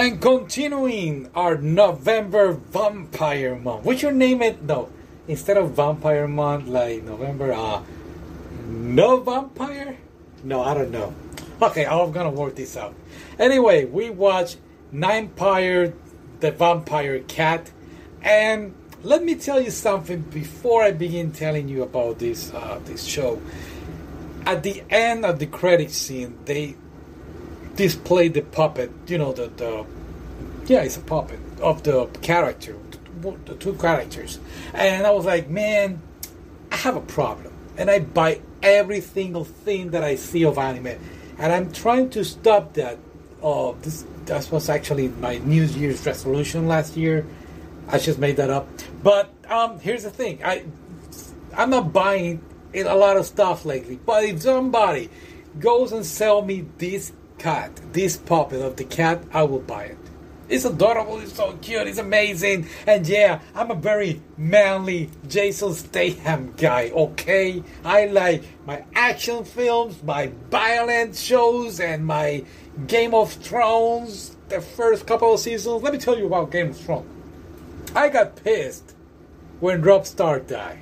And 0.00 0.18
continuing 0.18 1.28
our 1.34 1.58
November 1.58 2.52
Vampire 2.52 3.54
Month. 3.54 3.84
We 3.84 3.98
should 3.98 4.14
name 4.14 4.40
it, 4.40 4.62
no, 4.62 4.88
instead 5.28 5.58
of 5.58 5.72
Vampire 5.72 6.26
Month, 6.26 6.68
like 6.68 7.02
November, 7.02 7.52
uh, 7.52 7.82
No 8.66 9.20
Vampire? 9.20 9.98
No, 10.42 10.62
I 10.62 10.72
don't 10.72 10.90
know. 10.90 11.14
Okay, 11.60 11.84
I'm 11.84 12.12
gonna 12.12 12.30
work 12.30 12.54
this 12.54 12.78
out. 12.78 12.94
Anyway, 13.38 13.84
we 13.84 14.08
watched 14.08 14.56
Nyanpire, 14.90 15.92
the 16.40 16.50
Vampire 16.50 17.18
Cat, 17.18 17.70
and 18.22 18.74
let 19.02 19.22
me 19.22 19.34
tell 19.34 19.60
you 19.60 19.70
something 19.70 20.22
before 20.22 20.82
I 20.82 20.92
begin 20.92 21.30
telling 21.30 21.68
you 21.68 21.82
about 21.82 22.18
this 22.18 22.54
uh, 22.54 22.80
this 22.86 23.04
show. 23.04 23.38
At 24.46 24.62
the 24.62 24.82
end 24.88 25.26
of 25.26 25.38
the 25.38 25.46
credit 25.46 25.90
scene, 25.90 26.38
they 26.46 26.76
display 27.80 28.28
the 28.28 28.42
puppet. 28.42 28.90
You 29.06 29.16
know 29.16 29.32
the 29.32 29.48
the 29.56 29.86
yeah, 30.66 30.82
it's 30.82 30.98
a 30.98 31.00
puppet 31.00 31.40
of 31.62 31.82
the 31.82 32.06
character, 32.20 32.76
the 33.46 33.54
two 33.54 33.74
characters, 33.74 34.38
and 34.74 35.06
I 35.06 35.10
was 35.10 35.24
like, 35.24 35.48
man, 35.48 36.00
I 36.70 36.76
have 36.76 36.96
a 36.96 37.00
problem, 37.00 37.52
and 37.78 37.90
I 37.90 38.00
buy 38.00 38.40
every 38.62 39.00
single 39.00 39.44
thing 39.44 39.92
that 39.92 40.04
I 40.04 40.16
see 40.16 40.44
of 40.44 40.58
anime, 40.58 40.98
and 41.38 41.52
I'm 41.52 41.72
trying 41.72 42.10
to 42.10 42.24
stop 42.24 42.74
that. 42.74 42.98
Oh, 43.42 43.74
this 43.80 44.04
that 44.26 44.52
was 44.52 44.68
actually 44.68 45.08
my 45.08 45.38
New 45.38 45.64
Year's 45.64 46.04
resolution 46.04 46.68
last 46.68 46.96
year. 46.96 47.24
I 47.88 47.98
just 47.98 48.18
made 48.18 48.36
that 48.36 48.50
up. 48.50 48.68
But 49.02 49.32
um, 49.48 49.80
here's 49.80 50.02
the 50.02 50.10
thing: 50.10 50.44
I 50.44 50.64
I'm 51.56 51.70
not 51.70 51.94
buying 51.94 52.44
a 52.74 52.94
lot 52.94 53.16
of 53.16 53.24
stuff 53.24 53.64
lately. 53.64 53.98
But 54.04 54.24
if 54.24 54.42
somebody 54.42 55.08
goes 55.58 55.92
and 55.92 56.04
sell 56.04 56.42
me 56.42 56.66
this 56.76 57.12
cat, 57.40 57.80
this 57.92 58.18
puppet 58.18 58.60
of 58.60 58.76
the 58.76 58.84
cat, 58.84 59.24
I 59.32 59.42
will 59.44 59.60
buy 59.60 59.84
it. 59.84 59.98
It's 60.50 60.64
adorable, 60.64 61.18
it's 61.20 61.32
so 61.32 61.56
cute, 61.62 61.86
it's 61.86 61.98
amazing, 61.98 62.66
and 62.86 63.06
yeah, 63.06 63.40
I'm 63.54 63.70
a 63.70 63.74
very 63.74 64.20
manly 64.36 65.08
Jason 65.28 65.72
Statham 65.74 66.52
guy, 66.56 66.90
okay? 66.90 67.62
I 67.84 68.06
like 68.06 68.42
my 68.66 68.84
action 68.94 69.44
films, 69.44 70.02
my 70.02 70.32
violent 70.50 71.16
shows, 71.16 71.80
and 71.80 72.04
my 72.04 72.44
Game 72.86 73.14
of 73.14 73.32
Thrones, 73.32 74.36
the 74.48 74.60
first 74.60 75.06
couple 75.06 75.32
of 75.32 75.40
seasons. 75.40 75.82
Let 75.82 75.92
me 75.92 75.98
tell 75.98 76.18
you 76.18 76.26
about 76.26 76.50
Game 76.50 76.70
of 76.70 76.76
Thrones. 76.76 77.08
I 77.94 78.08
got 78.08 78.36
pissed 78.36 78.94
when 79.60 79.82
Robb 79.82 80.04
Stark 80.04 80.48
died. 80.48 80.80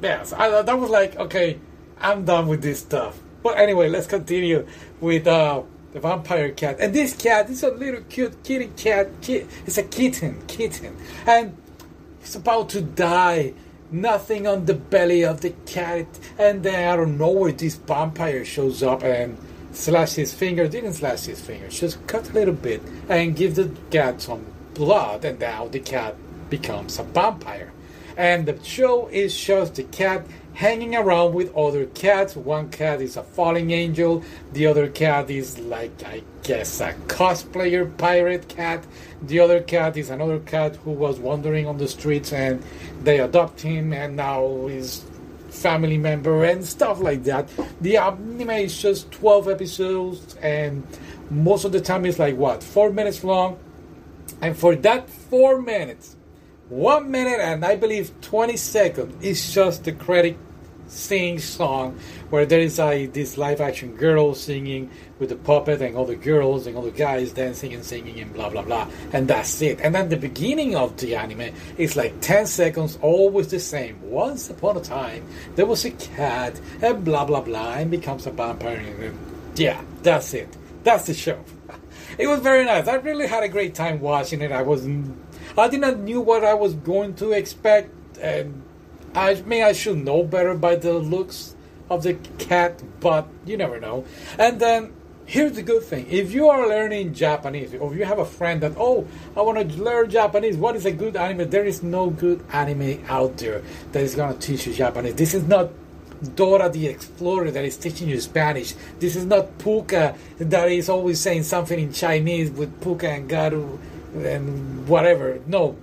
Yes, 0.00 0.32
I, 0.32 0.62
that 0.62 0.78
was 0.78 0.90
like, 0.90 1.16
okay, 1.16 1.58
I'm 2.00 2.24
done 2.24 2.46
with 2.46 2.62
this 2.62 2.78
stuff. 2.78 3.18
But 3.42 3.58
anyway, 3.58 3.88
let's 3.88 4.06
continue 4.06 4.66
with 5.00 5.26
uh, 5.26 5.62
the 6.00 6.08
vampire 6.08 6.50
cat. 6.52 6.76
And 6.80 6.94
this 6.94 7.14
cat 7.14 7.50
is 7.50 7.62
a 7.62 7.70
little 7.70 8.02
cute 8.08 8.42
kitty 8.44 8.70
cat. 8.76 9.08
It's 9.28 9.78
a 9.78 9.82
kitten, 9.82 10.42
kitten. 10.46 10.96
And 11.26 11.56
it's 12.20 12.34
about 12.34 12.68
to 12.70 12.80
die. 12.80 13.54
Nothing 13.90 14.46
on 14.46 14.66
the 14.66 14.74
belly 14.74 15.24
of 15.24 15.40
the 15.40 15.50
cat. 15.66 16.06
And 16.38 16.62
then 16.62 16.88
out 16.88 17.00
of 17.00 17.08
nowhere, 17.08 17.52
this 17.52 17.76
vampire 17.76 18.44
shows 18.44 18.82
up 18.82 19.02
and 19.02 19.38
slash 19.72 20.14
his 20.14 20.32
finger. 20.32 20.68
Didn't 20.68 20.94
slash 20.94 21.24
his 21.24 21.40
finger, 21.40 21.68
just 21.68 22.06
cut 22.06 22.30
a 22.30 22.32
little 22.32 22.54
bit 22.54 22.82
and 23.08 23.34
give 23.34 23.54
the 23.54 23.70
cat 23.90 24.20
some 24.22 24.46
blood. 24.74 25.24
And 25.24 25.38
now 25.40 25.68
the 25.68 25.80
cat 25.80 26.14
becomes 26.50 26.98
a 26.98 27.02
vampire. 27.02 27.72
And 28.18 28.46
the 28.46 28.62
show 28.64 29.06
is 29.06 29.32
shows 29.32 29.70
the 29.70 29.84
cat 29.84 30.26
hanging 30.52 30.96
around 30.96 31.34
with 31.34 31.54
other 31.56 31.86
cats. 31.86 32.34
One 32.34 32.68
cat 32.68 33.00
is 33.00 33.16
a 33.16 33.22
falling 33.22 33.70
angel, 33.70 34.24
the 34.52 34.66
other 34.66 34.88
cat 34.88 35.30
is 35.30 35.56
like, 35.60 36.02
I 36.02 36.24
guess, 36.42 36.80
a 36.80 36.94
cosplayer 37.06 37.96
pirate 37.96 38.48
cat. 38.48 38.84
The 39.22 39.38
other 39.38 39.62
cat 39.62 39.96
is 39.96 40.10
another 40.10 40.40
cat 40.40 40.74
who 40.82 40.90
was 40.90 41.20
wandering 41.20 41.68
on 41.68 41.78
the 41.78 41.86
streets 41.86 42.32
and 42.32 42.60
they 43.04 43.20
adopt 43.20 43.60
him 43.60 43.92
and 43.92 44.16
now 44.16 44.66
is 44.66 45.04
family 45.50 45.96
member 45.96 46.42
and 46.42 46.66
stuff 46.66 46.98
like 46.98 47.22
that. 47.22 47.48
The 47.80 47.98
anime 47.98 48.50
is 48.50 48.76
just 48.82 49.12
12 49.12 49.48
episodes 49.48 50.34
and 50.42 50.84
most 51.30 51.64
of 51.64 51.70
the 51.70 51.80
time 51.80 52.04
it's 52.04 52.18
like 52.18 52.36
what, 52.36 52.64
4 52.64 52.90
minutes 52.90 53.22
long. 53.22 53.60
And 54.42 54.58
for 54.58 54.74
that 54.74 55.08
4 55.08 55.62
minutes, 55.62 56.16
1 56.68 57.10
minute 57.10 57.40
and 57.40 57.64
I 57.64 57.76
believe 57.76 58.12
20 58.20 58.56
seconds 58.58 59.24
is 59.24 59.54
just 59.54 59.84
the 59.84 59.92
credit 59.92 60.36
sing 60.86 61.38
song 61.38 61.98
where 62.30 62.44
there 62.44 62.60
is 62.60 62.78
a 62.78 63.06
this 63.06 63.38
live 63.38 63.60
action 63.60 63.94
girl 63.96 64.34
singing 64.34 64.90
with 65.18 65.30
the 65.30 65.36
puppet 65.36 65.80
and 65.80 65.96
all 65.96 66.04
the 66.04 66.16
girls 66.16 66.66
and 66.66 66.76
all 66.76 66.82
the 66.82 66.90
guys 66.90 67.32
dancing 67.32 67.72
and 67.72 67.84
singing 67.84 68.20
and 68.20 68.34
blah 68.34 68.50
blah 68.50 68.62
blah. 68.62 68.86
And 69.12 69.28
that's 69.28 69.62
it. 69.62 69.80
And 69.80 69.94
then 69.94 70.10
the 70.10 70.16
beginning 70.16 70.76
of 70.76 70.96
the 70.98 71.16
anime 71.16 71.54
is 71.78 71.96
like 71.96 72.20
10 72.20 72.46
seconds 72.46 72.98
always 73.00 73.48
the 73.48 73.60
same. 73.60 73.98
Once 74.02 74.50
upon 74.50 74.76
a 74.76 74.80
time 74.80 75.26
there 75.56 75.66
was 75.66 75.84
a 75.86 75.90
cat 75.92 76.60
and 76.82 77.04
blah 77.04 77.24
blah 77.24 77.40
blah 77.40 77.74
and 77.74 77.90
becomes 77.90 78.26
a 78.26 78.30
vampire. 78.30 78.76
And 78.76 79.18
yeah 79.56 79.80
that's 80.02 80.34
it. 80.34 80.54
That's 80.84 81.06
the 81.06 81.14
show 81.14 81.42
it 82.18 82.26
was 82.26 82.40
very 82.40 82.64
nice 82.64 82.86
i 82.88 82.94
really 82.96 83.26
had 83.26 83.42
a 83.42 83.48
great 83.48 83.74
time 83.74 84.00
watching 84.00 84.40
it 84.42 84.52
i 84.52 84.62
wasn't 84.62 85.16
i 85.56 85.68
did 85.68 85.80
not 85.80 85.98
knew 85.98 86.20
what 86.20 86.44
i 86.44 86.54
was 86.54 86.74
going 86.74 87.14
to 87.14 87.32
expect 87.32 87.90
and 88.20 88.62
I 89.14 89.34
mean, 89.42 89.62
I 89.62 89.72
should 89.72 89.98
know 89.98 90.22
better 90.22 90.54
by 90.54 90.76
the 90.76 90.92
looks 90.94 91.56
of 91.90 92.02
the 92.02 92.14
cat, 92.38 92.82
but 93.00 93.26
you 93.46 93.56
never 93.56 93.80
know. 93.80 94.04
And 94.38 94.60
then 94.60 94.92
here's 95.26 95.52
the 95.52 95.62
good 95.62 95.82
thing: 95.82 96.06
if 96.10 96.32
you 96.32 96.48
are 96.48 96.68
learning 96.68 97.14
Japanese, 97.14 97.74
or 97.74 97.94
you 97.94 98.04
have 98.04 98.18
a 98.18 98.24
friend 98.24 98.60
that, 98.62 98.74
oh, 98.76 99.06
I 99.36 99.42
want 99.42 99.58
to 99.58 99.82
learn 99.82 100.10
Japanese, 100.10 100.56
what 100.56 100.76
is 100.76 100.86
a 100.86 100.92
good 100.92 101.16
anime? 101.16 101.48
There 101.50 101.64
is 101.64 101.82
no 101.82 102.10
good 102.10 102.44
anime 102.52 103.04
out 103.08 103.38
there 103.38 103.62
that 103.92 104.02
is 104.02 104.14
going 104.14 104.36
to 104.36 104.38
teach 104.38 104.66
you 104.66 104.74
Japanese. 104.74 105.14
This 105.14 105.34
is 105.34 105.44
not 105.44 105.70
Dora 106.34 106.68
the 106.68 106.86
Explorer 106.86 107.50
that 107.50 107.64
is 107.64 107.76
teaching 107.76 108.08
you 108.08 108.20
Spanish. 108.20 108.74
This 108.98 109.16
is 109.16 109.24
not 109.24 109.58
Pucca 109.58 110.14
that 110.38 110.70
is 110.70 110.88
always 110.88 111.20
saying 111.20 111.44
something 111.44 111.78
in 111.78 111.92
Chinese 111.92 112.50
with 112.50 112.80
Pucca 112.80 113.08
and 113.08 113.30
Garu 113.30 113.78
and 114.14 114.88
whatever. 114.88 115.40
No, 115.46 115.76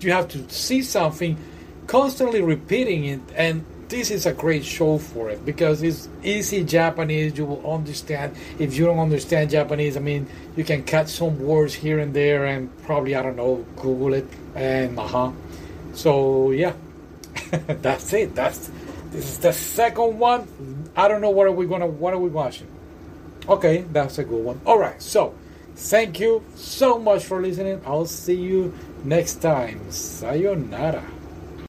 you 0.00 0.12
have 0.12 0.28
to 0.28 0.48
see 0.50 0.82
something 0.82 1.36
constantly 1.86 2.42
repeating 2.42 3.04
it 3.04 3.20
and 3.34 3.64
this 3.90 4.12
is 4.12 4.24
a 4.24 4.32
great 4.32 4.64
show 4.64 4.98
for 4.98 5.30
it 5.30 5.44
because 5.44 5.82
it's 5.82 6.08
easy 6.22 6.62
Japanese. 6.62 7.36
You 7.36 7.44
will 7.44 7.74
understand. 7.74 8.36
If 8.58 8.76
you 8.76 8.86
don't 8.86 9.00
understand 9.00 9.50
Japanese, 9.50 9.96
I 9.96 10.00
mean, 10.00 10.28
you 10.56 10.62
can 10.62 10.84
catch 10.84 11.08
some 11.08 11.40
words 11.40 11.74
here 11.74 11.98
and 11.98 12.14
there, 12.14 12.46
and 12.46 12.70
probably 12.84 13.16
I 13.16 13.22
don't 13.22 13.34
know, 13.34 13.66
Google 13.76 14.14
it 14.14 14.28
and 14.54 14.98
uh 14.98 15.06
huh. 15.06 15.32
So 15.92 16.52
yeah, 16.52 16.72
that's 17.66 18.12
it. 18.12 18.34
That's 18.34 18.70
this 19.10 19.24
is 19.24 19.38
the 19.38 19.52
second 19.52 20.18
one. 20.18 20.46
I 20.96 21.08
don't 21.08 21.20
know 21.20 21.30
what 21.30 21.46
are 21.46 21.52
we 21.52 21.66
gonna 21.66 21.86
what 21.86 22.14
are 22.14 22.18
we 22.18 22.30
watching. 22.30 22.68
Okay, 23.48 23.84
that's 23.92 24.18
a 24.18 24.24
good 24.24 24.44
one. 24.44 24.60
All 24.64 24.78
right, 24.78 25.00
so 25.00 25.34
thank 25.74 26.20
you 26.20 26.44
so 26.54 26.98
much 26.98 27.24
for 27.24 27.40
listening. 27.40 27.80
I'll 27.86 28.06
see 28.06 28.36
you 28.36 28.74
next 29.04 29.36
time. 29.36 29.90
Sayonara. 29.90 31.04